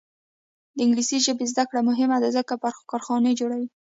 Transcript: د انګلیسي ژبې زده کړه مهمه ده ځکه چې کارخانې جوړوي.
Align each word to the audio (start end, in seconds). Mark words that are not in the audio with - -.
د 0.75 0.77
انګلیسي 0.85 1.17
ژبې 1.25 1.45
زده 1.51 1.63
کړه 1.69 1.81
مهمه 1.89 2.17
ده 2.23 2.29
ځکه 2.37 2.53
چې 2.61 2.87
کارخانې 2.91 3.31
جوړوي. 3.39 3.69